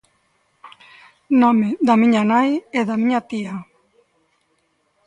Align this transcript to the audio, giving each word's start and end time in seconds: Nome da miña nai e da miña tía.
Nome 1.41 1.69
da 1.85 1.93
miña 2.01 2.23
nai 2.31 2.51
e 2.79 2.81
da 2.89 2.95
miña 3.01 3.19
tía. 3.31 3.55